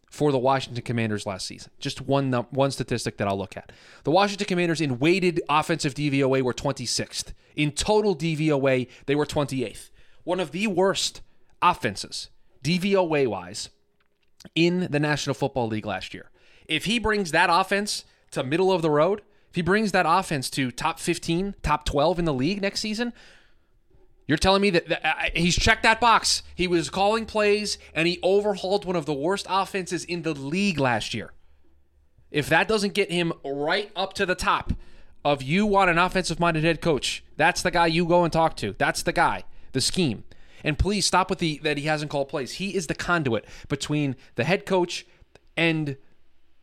for 0.08 0.30
the 0.30 0.38
Washington 0.38 0.84
Commanders 0.84 1.26
last 1.26 1.46
season. 1.46 1.72
Just 1.80 2.02
one 2.02 2.32
one 2.50 2.70
statistic 2.70 3.16
that 3.16 3.26
I'll 3.26 3.38
look 3.38 3.56
at. 3.56 3.72
The 4.04 4.12
Washington 4.12 4.46
Commanders 4.46 4.80
in 4.80 5.00
weighted 5.00 5.42
offensive 5.48 5.94
DVOA 5.94 6.42
were 6.42 6.54
26th. 6.54 7.32
In 7.56 7.72
total 7.72 8.14
DVOA, 8.14 8.88
they 9.06 9.14
were 9.16 9.26
28th. 9.26 9.90
One 10.24 10.38
of 10.38 10.52
the 10.52 10.68
worst 10.68 11.20
offenses 11.62 12.29
DVOA 12.64 13.26
wise 13.26 13.69
in 14.55 14.88
the 14.91 15.00
National 15.00 15.35
Football 15.35 15.69
League 15.69 15.87
last 15.87 16.14
year. 16.14 16.31
If 16.67 16.85
he 16.85 16.99
brings 16.99 17.32
that 17.32 17.49
offense 17.50 18.05
to 18.32 18.43
middle 18.43 18.73
of 18.73 18.82
the 18.82 18.91
road, 18.91 19.23
if 19.50 19.56
he 19.56 19.62
brings 19.62 19.93
that 19.93 20.06
offense 20.09 20.49
to 20.50 20.70
top 20.70 20.99
15, 20.99 21.56
top 21.62 21.85
12 21.85 22.20
in 22.20 22.25
the 22.25 22.35
league 22.35 22.62
next 22.62 22.81
season, 22.81 23.12
you're 24.26 24.38
telling 24.38 24.62
me 24.62 24.70
that, 24.70 24.88
that 24.88 25.05
uh, 25.05 25.31
he's 25.35 25.56
checked 25.56 25.82
that 25.82 26.00
box. 26.00 26.43
He 26.55 26.67
was 26.67 26.88
calling 26.88 27.26
plays 27.26 27.76
and 27.94 28.06
he 28.06 28.19
overhauled 28.23 28.85
one 28.85 28.97
of 28.97 29.04
the 29.04 29.12
worst 29.12 29.47
offenses 29.50 30.04
in 30.04 30.23
the 30.23 30.33
league 30.33 30.78
last 30.78 31.12
year. 31.12 31.33
If 32.31 32.49
that 32.49 32.69
doesn't 32.69 32.95
get 32.95 33.11
him 33.11 33.33
right 33.45 33.90
up 33.95 34.14
to 34.14 34.25
the 34.25 34.35
top 34.35 34.73
of 35.25 35.42
you 35.42 35.66
want 35.66 35.90
an 35.90 35.99
offensive 35.99 36.40
minded 36.40 36.64
head 36.64 36.81
coach, 36.81 37.23
that's 37.37 37.62
the 37.62 37.71
guy 37.71 37.88
you 37.88 38.07
go 38.07 38.25
and 38.25 38.33
talk 38.33 38.57
to. 38.57 38.75
That's 38.78 39.02
the 39.02 39.12
guy, 39.12 39.45
the 39.73 39.81
scheme. 39.81 40.25
And 40.64 40.78
please 40.78 41.07
stop 41.07 41.31
with 41.31 41.38
the 41.38 41.59
that 41.62 41.78
he 41.78 41.85
hasn't 41.85 42.11
called 42.11 42.28
plays. 42.28 42.52
He 42.52 42.75
is 42.75 42.87
the 42.87 42.95
conduit 42.95 43.45
between 43.69 44.16
the 44.37 44.45
head 44.45 44.66
coach 44.66 45.07
and 45.57 45.97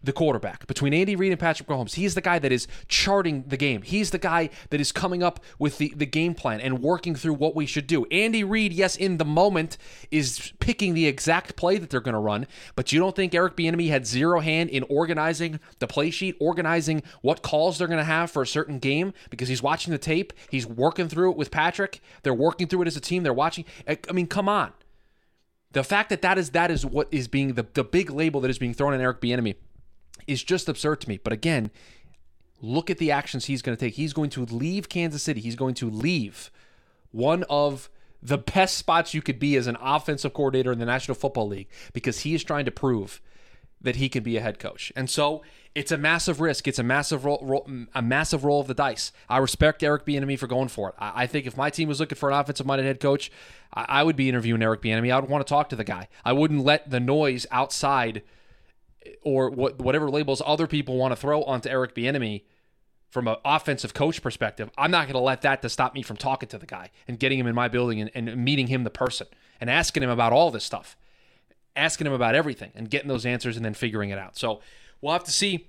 the 0.01 0.13
quarterback 0.13 0.65
between 0.65 0.93
Andy 0.93 1.15
Reid 1.15 1.31
and 1.31 1.39
Patrick 1.39 1.67
Mahomes. 1.67 1.95
He's 1.95 2.15
the 2.15 2.21
guy 2.21 2.39
that 2.39 2.51
is 2.51 2.67
charting 2.87 3.43
the 3.47 3.57
game. 3.57 3.81
He's 3.81 4.11
the 4.11 4.17
guy 4.17 4.49
that 4.69 4.79
is 4.79 4.91
coming 4.91 5.21
up 5.21 5.41
with 5.57 5.77
the, 5.77 5.93
the 5.95 6.05
game 6.05 6.33
plan 6.33 6.61
and 6.61 6.81
working 6.81 7.15
through 7.15 7.33
what 7.33 7.55
we 7.55 7.65
should 7.65 7.85
do. 7.85 8.05
Andy 8.05 8.43
Reid, 8.43 8.71
yes, 8.71 8.95
in 8.95 9.17
the 9.17 9.25
moment 9.25 9.77
is 10.09 10.53
picking 10.59 10.93
the 10.93 11.05
exact 11.05 11.55
play 11.57 11.77
that 11.77 11.89
they're 11.89 11.99
going 11.99 12.13
to 12.13 12.19
run, 12.19 12.47
but 12.75 12.91
you 12.93 12.99
don't 12.99 13.15
think 13.15 13.35
Eric 13.35 13.57
Bieniemy 13.57 13.89
had 13.89 14.07
zero 14.07 14.39
hand 14.39 14.69
in 14.69 14.83
organizing 14.83 15.59
the 15.79 15.87
play 15.87 16.11
sheet, 16.11 16.37
organizing 16.39 17.03
what 17.21 17.41
calls 17.41 17.77
they're 17.77 17.87
going 17.87 17.97
to 17.97 18.03
have 18.03 18.31
for 18.31 18.41
a 18.41 18.47
certain 18.47 18.79
game 18.79 19.13
because 19.29 19.49
he's 19.49 19.61
watching 19.61 19.91
the 19.91 19.97
tape, 19.97 20.31
he's 20.49 20.65
working 20.65 21.09
through 21.09 21.31
it 21.31 21.37
with 21.37 21.51
Patrick, 21.51 22.01
they're 22.23 22.33
working 22.33 22.67
through 22.67 22.83
it 22.83 22.87
as 22.87 22.95
a 22.95 23.01
team, 23.01 23.23
they're 23.23 23.33
watching. 23.33 23.65
I 23.87 23.97
mean, 24.13 24.27
come 24.27 24.47
on. 24.47 24.71
The 25.71 25.83
fact 25.83 26.09
that 26.09 26.21
that 26.23 26.37
is 26.37 26.51
that 26.51 26.71
is 26.71 26.83
what 26.85 27.07
is 27.11 27.27
being 27.27 27.53
the, 27.53 27.67
the 27.73 27.83
big 27.83 28.09
label 28.09 28.41
that 28.41 28.49
is 28.49 28.57
being 28.57 28.73
thrown 28.73 28.93
on 28.93 29.01
Eric 29.01 29.21
Bieniemy 29.21 29.55
is 30.27 30.43
just 30.43 30.69
absurd 30.69 31.01
to 31.01 31.09
me. 31.09 31.19
But 31.23 31.33
again, 31.33 31.71
look 32.61 32.89
at 32.89 32.97
the 32.97 33.11
actions 33.11 33.45
he's 33.45 33.61
going 33.61 33.77
to 33.77 33.79
take. 33.79 33.95
He's 33.95 34.13
going 34.13 34.29
to 34.31 34.45
leave 34.45 34.89
Kansas 34.89 35.23
City. 35.23 35.41
He's 35.41 35.55
going 35.55 35.75
to 35.75 35.89
leave 35.89 36.51
one 37.11 37.43
of 37.49 37.89
the 38.21 38.37
best 38.37 38.77
spots 38.77 39.13
you 39.13 39.21
could 39.21 39.39
be 39.39 39.55
as 39.55 39.67
an 39.67 39.77
offensive 39.81 40.33
coordinator 40.33 40.71
in 40.71 40.79
the 40.79 40.85
National 40.85 41.15
Football 41.15 41.47
League 41.47 41.69
because 41.93 42.19
he 42.21 42.35
is 42.35 42.43
trying 42.43 42.65
to 42.65 42.71
prove 42.71 43.21
that 43.81 43.95
he 43.95 44.09
can 44.09 44.23
be 44.23 44.35
a 44.35 44.41
head 44.41 44.59
coach. 44.59 44.91
And 44.93 45.09
so 45.09 45.41
it's 45.73 45.91
a 45.91 45.97
massive 45.97 46.41
risk. 46.41 46.67
It's 46.67 46.79
a 46.79 46.83
massive 46.83 47.23
roll, 47.23 47.39
roll 47.41 47.65
a 47.95 48.01
massive 48.01 48.43
roll 48.43 48.59
of 48.59 48.67
the 48.67 48.73
dice. 48.73 49.13
I 49.29 49.37
respect 49.37 49.81
Eric 49.81 50.05
Bieniemy 50.05 50.37
for 50.37 50.47
going 50.47 50.67
for 50.67 50.89
it. 50.89 50.95
I, 50.99 51.23
I 51.23 51.27
think 51.27 51.47
if 51.47 51.55
my 51.55 51.69
team 51.69 51.87
was 51.87 52.01
looking 52.01 52.17
for 52.17 52.29
an 52.29 52.37
offensive-minded 52.37 52.85
head 52.85 52.99
coach, 52.99 53.31
I, 53.73 53.85
I 53.87 54.03
would 54.03 54.17
be 54.17 54.27
interviewing 54.27 54.61
Eric 54.61 54.81
Bieniemy. 54.81 55.13
I 55.13 55.19
would 55.19 55.29
want 55.29 55.47
to 55.47 55.49
talk 55.49 55.69
to 55.69 55.77
the 55.77 55.85
guy. 55.85 56.09
I 56.25 56.33
wouldn't 56.33 56.65
let 56.65 56.89
the 56.89 56.99
noise 56.99 57.45
outside– 57.51 58.21
or 59.23 59.49
what 59.49 59.79
whatever 59.79 60.09
labels 60.09 60.41
other 60.45 60.67
people 60.67 60.97
want 60.97 61.11
to 61.11 61.15
throw 61.15 61.43
onto 61.43 61.69
Eric 61.69 61.95
Bieniemy 61.95 62.43
from 63.09 63.27
an 63.27 63.37
offensive 63.43 63.93
coach 63.93 64.21
perspective, 64.21 64.69
I'm 64.77 64.91
not 64.91 65.05
going 65.05 65.13
to 65.13 65.19
let 65.19 65.41
that 65.41 65.61
to 65.63 65.69
stop 65.69 65.93
me 65.93 66.03
from 66.03 66.17
talking 66.17 66.49
to 66.49 66.57
the 66.57 66.65
guy 66.65 66.91
and 67.07 67.17
getting 67.19 67.39
him 67.39 67.47
in 67.47 67.55
my 67.55 67.67
building 67.67 68.01
and, 68.01 68.11
and 68.13 68.43
meeting 68.43 68.67
him 68.67 68.83
the 68.83 68.89
person 68.89 69.27
and 69.59 69.69
asking 69.69 70.03
him 70.03 70.09
about 70.09 70.31
all 70.31 70.51
this 70.51 70.63
stuff, 70.63 70.95
asking 71.75 72.07
him 72.07 72.13
about 72.13 72.35
everything 72.35 72.71
and 72.75 72.89
getting 72.89 73.07
those 73.07 73.25
answers 73.25 73.55
and 73.55 73.65
then 73.65 73.73
figuring 73.73 74.11
it 74.11 74.19
out. 74.19 74.37
So 74.37 74.61
we'll 75.01 75.13
have 75.13 75.23
to 75.23 75.31
see 75.31 75.67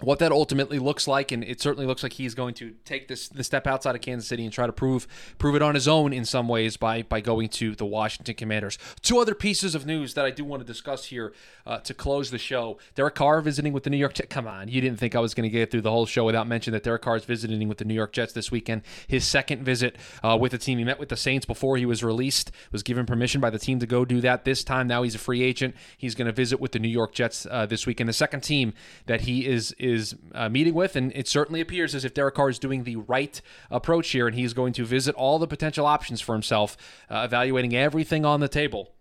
what 0.00 0.18
that 0.18 0.32
ultimately 0.32 0.78
looks 0.78 1.06
like, 1.06 1.32
and 1.32 1.44
it 1.44 1.60
certainly 1.60 1.86
looks 1.86 2.02
like 2.02 2.14
he's 2.14 2.34
going 2.34 2.54
to 2.54 2.74
take 2.84 3.08
this 3.08 3.28
the 3.28 3.44
step 3.44 3.66
outside 3.66 3.94
of 3.94 4.00
Kansas 4.00 4.28
City 4.28 4.44
and 4.44 4.52
try 4.52 4.66
to 4.66 4.72
prove 4.72 5.06
prove 5.38 5.54
it 5.54 5.62
on 5.62 5.74
his 5.74 5.86
own 5.86 6.12
in 6.12 6.24
some 6.24 6.48
ways 6.48 6.76
by 6.76 7.02
by 7.02 7.20
going 7.20 7.48
to 7.50 7.74
the 7.74 7.86
Washington 7.86 8.34
Commanders. 8.34 8.78
Two 9.00 9.18
other 9.18 9.34
pieces 9.34 9.74
of 9.74 9.86
news 9.86 10.14
that 10.14 10.24
I 10.24 10.30
do 10.30 10.44
want 10.44 10.60
to 10.60 10.66
discuss 10.66 11.06
here 11.06 11.32
uh, 11.66 11.78
to 11.78 11.94
close 11.94 12.30
the 12.30 12.38
show: 12.38 12.78
Derek 12.94 13.14
Carr 13.14 13.40
visiting 13.40 13.72
with 13.72 13.84
the 13.84 13.90
New 13.90 13.96
York 13.96 14.14
Jets. 14.14 14.28
Come 14.30 14.46
on, 14.46 14.68
you 14.68 14.80
didn't 14.80 14.98
think 14.98 15.14
I 15.14 15.20
was 15.20 15.34
going 15.34 15.48
to 15.48 15.50
get 15.50 15.70
through 15.70 15.82
the 15.82 15.90
whole 15.90 16.06
show 16.06 16.24
without 16.24 16.46
mentioning 16.48 16.72
that 16.72 16.84
Derek 16.84 17.02
Carr 17.02 17.16
is 17.16 17.24
visiting 17.24 17.68
with 17.68 17.78
the 17.78 17.84
New 17.84 17.94
York 17.94 18.12
Jets 18.12 18.32
this 18.32 18.50
weekend. 18.50 18.82
His 19.06 19.24
second 19.26 19.62
visit 19.62 19.96
uh, 20.24 20.36
with 20.40 20.52
the 20.52 20.58
team. 20.58 20.78
He 20.78 20.84
met 20.84 20.98
with 20.98 21.10
the 21.10 21.16
Saints 21.16 21.46
before 21.46 21.76
he 21.76 21.86
was 21.86 22.02
released. 22.02 22.50
Was 22.72 22.82
given 22.82 23.06
permission 23.06 23.40
by 23.40 23.50
the 23.50 23.58
team 23.58 23.78
to 23.78 23.86
go 23.86 24.04
do 24.04 24.20
that. 24.22 24.44
This 24.44 24.64
time, 24.64 24.88
now 24.88 25.02
he's 25.02 25.14
a 25.14 25.18
free 25.18 25.42
agent. 25.42 25.76
He's 25.96 26.14
going 26.14 26.26
to 26.26 26.32
visit 26.32 26.60
with 26.60 26.72
the 26.72 26.78
New 26.78 26.88
York 26.88 27.14
Jets 27.14 27.46
uh, 27.50 27.66
this 27.66 27.86
weekend. 27.86 28.08
The 28.08 28.14
second 28.14 28.40
team 28.40 28.72
that 29.06 29.22
he 29.22 29.46
is 29.46 29.72
is 29.82 30.14
uh, 30.34 30.48
meeting 30.48 30.74
with, 30.74 30.96
and 30.96 31.12
it 31.14 31.26
certainly 31.26 31.60
appears 31.60 31.94
as 31.94 32.04
if 32.04 32.14
Derek 32.14 32.36
Carr 32.36 32.48
is 32.48 32.58
doing 32.58 32.84
the 32.84 32.96
right 32.96 33.40
approach 33.70 34.10
here, 34.10 34.26
and 34.26 34.36
he's 34.36 34.54
going 34.54 34.72
to 34.74 34.84
visit 34.84 35.14
all 35.16 35.38
the 35.38 35.46
potential 35.46 35.84
options 35.84 36.20
for 36.20 36.34
himself, 36.34 36.76
uh, 37.10 37.22
evaluating 37.24 37.74
everything 37.74 38.24
on 38.24 38.40
the 38.40 38.48
table. 38.48 38.94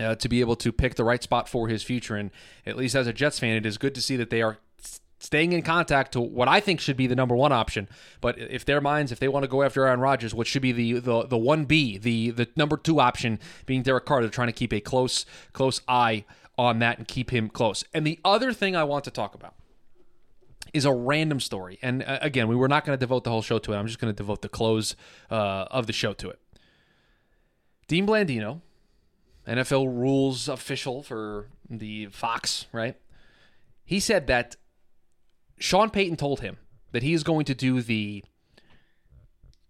Uh, 0.00 0.14
to 0.14 0.26
be 0.26 0.40
able 0.40 0.56
to 0.56 0.72
pick 0.72 0.94
the 0.94 1.04
right 1.04 1.22
spot 1.22 1.46
for 1.46 1.68
his 1.68 1.82
future. 1.82 2.16
And 2.16 2.30
at 2.64 2.78
least 2.78 2.94
as 2.94 3.06
a 3.06 3.12
Jets 3.12 3.38
fan, 3.38 3.56
it 3.56 3.66
is 3.66 3.76
good 3.76 3.94
to 3.96 4.00
see 4.00 4.16
that 4.16 4.30
they 4.30 4.40
are 4.40 4.56
staying 5.18 5.52
in 5.52 5.60
contact 5.60 6.12
to 6.12 6.20
what 6.20 6.48
I 6.48 6.60
think 6.60 6.80
should 6.80 6.96
be 6.96 7.06
the 7.06 7.14
number 7.14 7.36
one 7.36 7.52
option. 7.52 7.90
But 8.22 8.38
if 8.38 8.64
their 8.64 8.80
minds, 8.80 9.12
if 9.12 9.18
they 9.18 9.28
want 9.28 9.44
to 9.44 9.48
go 9.48 9.62
after 9.62 9.86
Aaron 9.86 10.00
Rodgers, 10.00 10.34
what 10.34 10.46
should 10.46 10.62
be 10.62 10.72
the 10.72 10.94
the 10.94 11.26
the 11.26 11.36
one 11.36 11.66
B, 11.66 11.98
the 11.98 12.30
the 12.30 12.48
number 12.56 12.78
two 12.78 13.00
option 13.00 13.38
being 13.66 13.82
Derek 13.82 14.06
Carr, 14.06 14.22
they're 14.22 14.30
trying 14.30 14.48
to 14.48 14.52
keep 14.52 14.72
a 14.72 14.80
close 14.80 15.26
close 15.52 15.82
eye 15.86 16.24
on 16.56 16.78
that 16.78 16.96
and 16.96 17.06
keep 17.06 17.30
him 17.30 17.50
close. 17.50 17.84
And 17.92 18.06
the 18.06 18.18
other 18.24 18.54
thing 18.54 18.74
I 18.74 18.84
want 18.84 19.04
to 19.04 19.10
talk 19.10 19.34
about 19.34 19.54
is 20.72 20.84
a 20.84 20.92
random 20.92 21.40
story. 21.40 21.78
And 21.82 22.02
uh, 22.02 22.18
again, 22.22 22.48
we 22.48 22.56
were 22.56 22.68
not 22.68 22.84
going 22.84 22.96
to 22.96 23.00
devote 23.00 23.24
the 23.24 23.30
whole 23.30 23.42
show 23.42 23.58
to 23.58 23.72
it. 23.72 23.76
I'm 23.76 23.86
just 23.86 23.98
going 23.98 24.12
to 24.12 24.16
devote 24.16 24.42
the 24.42 24.48
close 24.48 24.96
uh, 25.30 25.66
of 25.70 25.86
the 25.86 25.92
show 25.92 26.12
to 26.14 26.30
it. 26.30 26.38
Dean 27.88 28.06
Blandino, 28.06 28.60
NFL 29.46 29.86
rules 29.86 30.48
official 30.48 31.02
for 31.02 31.48
the 31.68 32.06
Fox, 32.06 32.66
right? 32.72 32.96
He 33.84 34.00
said 34.00 34.26
that 34.28 34.56
Sean 35.58 35.90
Payton 35.90 36.16
told 36.16 36.40
him 36.40 36.56
that 36.92 37.02
he 37.02 37.12
is 37.12 37.22
going 37.22 37.44
to 37.46 37.54
do 37.54 37.82
the 37.82 38.24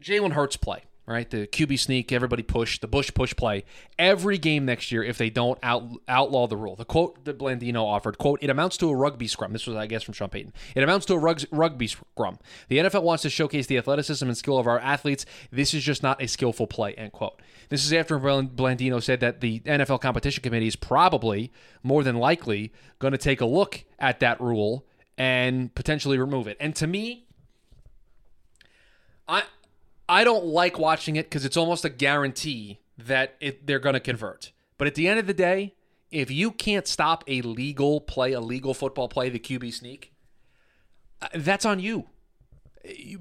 Jalen 0.02 0.32
Hurts 0.32 0.56
play 0.56 0.85
right? 1.06 1.28
The 1.28 1.47
QB 1.47 1.78
sneak, 1.78 2.12
everybody 2.12 2.42
push, 2.42 2.78
the 2.78 2.87
tush 2.87 3.12
push 3.12 3.35
play 3.35 3.64
every 3.99 4.38
game 4.38 4.64
next 4.64 4.92
year 4.92 5.02
if 5.02 5.18
they 5.18 5.30
don't 5.30 5.59
out, 5.62 5.88
outlaw 6.06 6.47
the 6.47 6.56
rule. 6.56 6.76
The 6.76 6.85
quote 6.85 7.25
that 7.25 7.38
Blandino 7.38 7.82
offered, 7.85 8.18
quote, 8.18 8.38
it 8.42 8.50
amounts 8.50 8.76
to 8.78 8.88
a 8.88 8.94
rugby 8.94 9.26
scrum. 9.26 9.52
This 9.52 9.66
was, 9.66 9.76
I 9.76 9.87
guess, 9.87 10.02
from 10.02 10.14
Sean 10.14 10.28
Payton. 10.28 10.52
It 10.76 10.82
amounts 10.82 11.06
to 11.06 11.14
a 11.14 11.18
rug, 11.18 11.42
rugby 11.50 11.88
scrum. 11.88 12.38
The 12.68 12.78
NFL 12.78 13.02
wants 13.02 13.23
to 13.23 13.30
showcase 13.30 13.66
the 13.66 13.78
athleticism 13.78 14.26
and 14.26 14.37
skill 14.37 14.59
of 14.59 14.66
our 14.66 14.78
athletes. 14.78 15.26
This 15.50 15.75
is 15.75 15.82
just 15.82 16.02
not 16.02 16.23
a 16.23 16.28
skillful 16.28 16.66
play, 16.66 16.94
end 16.94 17.12
quote. 17.12 17.40
This 17.68 17.85
is 17.85 17.92
after 17.92 18.18
Blandino 18.18 19.02
said 19.02 19.21
that 19.21 19.40
the 19.40 19.61
NFL 19.61 20.00
competition 20.00 20.42
committee 20.42 20.68
is 20.68 20.76
probably, 20.76 21.52
more 21.82 22.04
than 22.04 22.16
likely, 22.16 22.73
going 22.99 23.12
to 23.12 23.18
take 23.18 23.40
a 23.40 23.47
look 23.47 23.85
at 23.99 24.21
that 24.21 24.40
rule 24.40 24.87
and 25.18 25.75
potentially 25.75 26.18
remove 26.18 26.47
it. 26.47 26.56
And 26.61 26.75
to 26.76 26.87
me, 26.87 27.26
I 29.28 29.42
I 30.12 30.25
don't 30.25 30.45
like 30.45 30.78
watching 30.78 31.16
it 31.16 31.25
because 31.25 31.47
it's 31.47 31.57
almost 31.57 31.87
a 31.87 31.88
guarantee 31.88 32.81
that 32.99 33.35
it, 33.40 33.66
they're 33.66 33.78
going 33.78 33.95
to 33.95 34.00
convert. 34.00 34.52
But 34.76 34.87
at 34.87 34.95
the 34.95 35.09
end 35.09 35.19
of 35.19 35.26
the 35.26 35.33
day, 35.33 35.75
if 36.11 36.31
you 36.31 36.50
can't 36.50 36.87
stop 36.87 37.25
a 37.26 37.40
legal 37.40 37.99
play, 37.99 38.33
a 38.33 38.40
legal 38.40 38.75
football 38.75 39.09
play, 39.09 39.31
the 39.31 39.38
QB 39.38 39.73
sneak, 39.73 40.12
uh, 41.23 41.28
that's 41.35 41.64
on 41.64 41.81
you. 41.81 42.11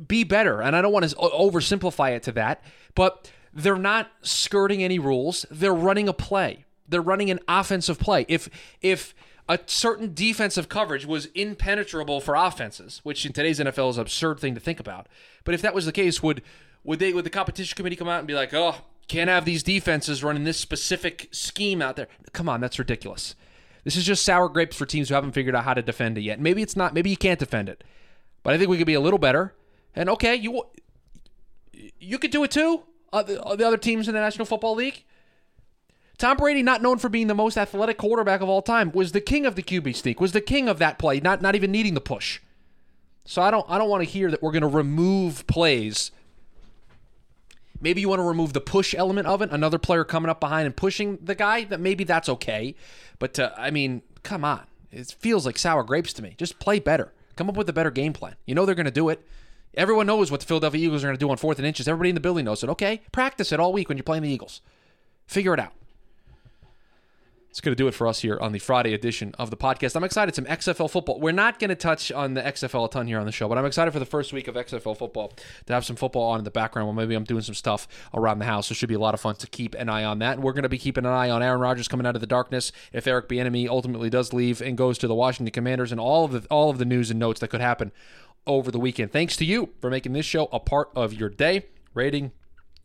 Be 0.06 0.26
better. 0.26 0.62
And 0.62 0.76
I 0.76 0.82
don't 0.82 0.92
want 0.92 1.08
to 1.08 1.16
oversimplify 1.16 2.12
it 2.12 2.24
to 2.24 2.34
that, 2.34 2.62
but 2.94 3.32
they're 3.54 3.78
not 3.78 4.12
skirting 4.22 4.84
any 4.84 5.00
rules. 5.00 5.46
They're 5.50 5.74
running 5.74 6.10
a 6.10 6.14
play. 6.14 6.66
They're 6.90 7.02
running 7.02 7.30
an 7.30 7.40
offensive 7.48 8.00
play. 8.00 8.26
If 8.28 8.50
if 8.82 9.16
a 9.48 9.60
certain 9.66 10.14
defensive 10.14 10.68
coverage 10.68 11.06
was 11.06 11.28
impenetrable 11.28 12.20
for 12.20 12.36
offenses, 12.36 13.00
which 13.04 13.26
in 13.26 13.32
today's 13.32 13.60
NFL 13.60 13.92
is 13.92 13.98
an 13.98 14.02
absurd 14.02 14.42
thing 14.42 14.56
to 14.56 14.60
think 14.60 14.82
about. 14.82 15.08
But 15.46 15.54
if 15.54 15.62
that 15.62 15.74
was 15.74 15.86
the 15.86 15.92
case, 15.94 16.22
would 16.22 16.42
would 16.84 17.00
they 17.00 17.14
would 17.14 17.26
the 17.26 17.30
competition 17.30 17.76
committee 17.76 17.96
come 17.96 18.08
out 18.08 18.20
and 18.20 18.28
be 18.28 18.34
like, 18.34 18.54
"Oh, 18.54 18.76
can't 19.08 19.30
have 19.30 19.46
these 19.46 19.64
defenses 19.64 20.24
running 20.24 20.44
this 20.44 20.60
specific 20.60 21.30
scheme 21.32 21.82
out 21.82 21.96
there"? 21.96 22.08
Come 22.34 22.50
on, 22.50 22.62
that's 22.62 22.80
ridiculous. 22.80 23.36
This 23.84 23.96
is 23.96 24.04
just 24.04 24.24
sour 24.24 24.50
grapes 24.50 24.76
for 24.76 24.86
teams 24.86 25.10
who 25.10 25.16
haven't 25.16 25.32
figured 25.32 25.56
out 25.56 25.64
how 25.64 25.74
to 25.74 25.82
defend 25.82 26.18
it 26.18 26.22
yet. 26.22 26.40
Maybe 26.40 26.62
it's 26.62 26.76
not. 26.76 26.94
Maybe 26.94 27.10
you 27.10 27.18
can't 27.18 27.40
defend 27.40 27.70
it, 27.70 27.84
but 28.44 28.54
I 28.54 28.58
think 28.58 28.70
we 28.70 28.78
could 28.78 28.88
be 28.88 28.94
a 28.94 29.02
little 29.02 29.20
better. 29.20 29.56
And 29.96 30.10
okay, 30.10 30.36
you 30.36 30.64
you 32.00 32.18
could 32.18 32.32
do 32.32 32.44
it 32.44 32.52
too. 32.52 32.84
Uh, 33.14 33.24
the, 33.24 33.42
uh, 33.44 33.56
the 33.56 33.68
other 33.68 33.78
teams 33.78 34.08
in 34.08 34.14
the 34.14 34.22
National 34.22 34.46
Football 34.46 34.76
League. 34.76 35.04
Tom 36.18 36.38
Brady, 36.38 36.62
not 36.62 36.84
known 36.84 37.00
for 37.00 37.10
being 37.10 37.28
the 37.28 37.34
most 37.34 37.58
athletic 37.58 37.98
quarterback 37.98 38.42
of 38.42 38.48
all 38.48 38.62
time, 38.62 38.92
was 38.92 39.12
the 39.12 39.20
king 39.20 39.46
of 39.46 39.56
the 39.56 39.64
QB 39.64 39.96
sneak. 39.96 40.22
Was 40.22 40.34
the 40.34 40.42
king 40.42 40.70
of 40.70 40.78
that 40.78 41.00
play, 41.00 41.20
not 41.20 41.42
not 41.42 41.56
even 41.56 41.72
needing 41.72 41.96
the 41.96 42.02
push. 42.02 42.40
So 43.26 43.42
I 43.42 43.52
don't 43.52 43.66
I 43.70 43.78
don't 43.78 43.90
want 43.90 44.04
to 44.04 44.10
hear 44.10 44.30
that 44.32 44.42
we're 44.42 44.52
going 44.52 44.62
to 44.62 44.68
remove 44.68 45.46
plays 45.48 46.12
Maybe 47.82 48.02
you 48.02 48.10
want 48.10 48.20
to 48.20 48.24
remove 48.24 48.54
the 48.54 48.62
push 48.62 48.94
element 48.96 49.28
of 49.28 49.42
it, 49.42 49.50
another 49.52 49.80
player 49.80 50.04
coming 50.04 50.30
up 50.30 50.40
behind 50.40 50.68
and 50.68 50.76
pushing 50.76 51.18
the 51.22 51.36
guy, 51.36 51.64
that 51.66 51.80
maybe 51.80 52.04
that's 52.04 52.30
okay. 52.30 52.76
But 53.20 53.40
uh, 53.40 53.52
I 53.58 53.72
mean, 53.72 54.04
come 54.24 54.46
on. 54.46 54.62
It 54.92 55.16
feels 55.20 55.46
like 55.46 55.58
sour 55.58 55.84
grapes 55.84 56.14
to 56.14 56.22
me. 56.22 56.36
Just 56.38 56.60
play 56.60 56.80
better. 56.80 57.12
Come 57.36 57.50
up 57.50 57.58
with 57.58 57.70
a 57.70 57.74
better 57.74 57.92
game 57.92 58.14
plan. 58.14 58.36
You 58.46 58.56
know 58.56 58.66
they're 58.66 58.76
going 58.76 58.86
to 58.86 58.92
do 58.92 59.10
it. 59.10 59.26
Everyone 59.74 60.06
knows 60.06 60.30
what 60.30 60.42
the 60.42 60.46
Philadelphia 60.46 60.86
Eagles 60.86 61.04
are 61.04 61.08
going 61.08 61.16
to 61.16 61.20
do 61.20 61.30
on 61.32 61.38
fourth 61.38 61.58
and 61.58 61.66
inches. 61.66 61.88
Everybody 61.88 62.10
in 62.10 62.16
the 62.16 62.22
building 62.22 62.46
knows 62.46 62.62
it. 62.64 62.70
Okay, 62.70 63.02
practice 63.12 63.52
it 63.52 63.60
all 63.60 63.72
week 63.72 63.90
when 63.90 63.98
you're 63.98 64.04
playing 64.04 64.24
the 64.24 64.30
Eagles. 64.30 64.62
Figure 65.28 65.54
it 65.54 65.60
out. 65.60 65.74
It's 67.52 67.60
going 67.60 67.74
to 67.74 67.84
do 67.84 67.90
it 67.90 67.94
for 67.94 68.08
us 68.08 68.22
here 68.22 68.38
on 68.40 68.54
the 68.54 68.60
Friday 68.60 68.94
edition 68.94 69.36
of 69.38 69.50
the 69.50 69.58
podcast. 69.58 69.98
I'm 69.98 70.06
excited. 70.06 70.34
Some 70.34 70.46
XFL 70.46 70.90
football. 70.90 71.20
We're 71.20 71.34
not 71.34 71.60
going 71.60 71.68
to 71.68 71.76
touch 71.76 72.10
on 72.10 72.34
the 72.34 72.42
XFL 72.42 72.86
a 72.86 72.90
ton 72.90 73.08
here 73.08 73.20
on 73.20 73.26
the 73.26 73.32
show, 73.34 73.50
but 73.50 73.58
I'm 73.58 73.66
excited 73.66 73.92
for 73.92 74.00
the 74.00 74.06
first 74.06 74.32
week 74.32 74.48
of 74.48 74.56
XFL 74.56 74.96
football 74.96 75.34
to 75.66 75.74
have 75.74 75.84
some 75.84 75.98
football 75.98 76.30
on 76.30 76.40
in 76.40 76.46
the 76.46 76.50
background. 76.50 76.88
Well, 76.88 76.96
maybe 76.96 77.14
I'm 77.14 77.26
doing 77.26 77.42
some 77.42 77.54
stuff 77.54 77.90
around 78.14 78.40
the 78.40 78.46
house. 78.46 78.72
It 78.72 78.76
should 78.76 78.88
be 78.88 78.96
a 78.96 79.00
lot 79.00 79.14
of 79.14 79.20
fun 79.20 79.36
to 79.36 79.48
keep 79.48 79.76
an 79.76 79.90
eye 79.90 80.06
on 80.06 80.20
that. 80.20 80.36
And 80.36 80.44
we're 80.44 80.54
going 80.54 80.64
to 80.64 80.70
be 80.70 80.78
keeping 80.78 81.06
an 81.06 81.12
eye 81.12 81.30
on 81.30 81.44
Aaron 81.44 81.60
Rodgers 81.60 81.90
coming 81.90 82.08
out 82.08 82.16
of 82.16 82.22
the 82.22 82.28
darkness. 82.28 82.72
If 82.94 83.06
Eric 83.06 83.28
Bieniemy 83.28 83.68
ultimately 83.68 84.10
does 84.10 84.32
leave 84.32 84.62
and 84.62 84.78
goes 84.78 84.98
to 85.00 85.10
the 85.10 85.16
Washington 85.16 85.52
Commanders, 85.52 85.92
and 85.92 86.00
all 86.00 86.24
of 86.24 86.32
the 86.32 86.48
all 86.50 86.70
of 86.70 86.78
the 86.78 86.86
news 86.86 87.12
and 87.12 87.20
notes 87.20 87.42
that 87.42 87.50
could 87.50 87.60
happen 87.60 87.92
over 88.48 88.72
the 88.72 88.80
weekend. 88.80 89.12
Thanks 89.12 89.36
to 89.36 89.44
you 89.44 89.72
for 89.82 89.90
making 89.90 90.14
this 90.14 90.26
show 90.26 90.48
a 90.54 90.60
part 90.62 90.90
of 90.96 91.14
your 91.14 91.28
day. 91.28 91.66
Rating, 91.94 92.32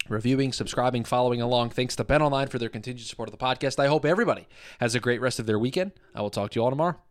reviewing, 0.09 0.53
subscribing, 0.53 1.05
following 1.05 1.41
along. 1.41 1.71
Thanks 1.71 1.97
to 1.97 2.05
Bet 2.05 2.23
Online 2.23 2.49
for 2.49 2.59
their 2.59 2.69
continued 2.69 3.07
support 3.07 3.29
of 3.29 3.39
the 3.39 3.45
podcast. 3.45 3.79
I 3.79 3.87
hope 3.87 4.05
everybody 4.05 4.47
has 4.81 4.95
a 4.95 5.01
great 5.01 5.21
rest 5.21 5.39
of 5.39 5.47
their 5.47 5.59
weekend. 5.59 5.93
I 6.15 6.23
will 6.23 6.31
talk 6.31 6.51
to 6.53 6.59
you 6.59 6.65
all 6.65 6.71
tomorrow. 6.71 7.07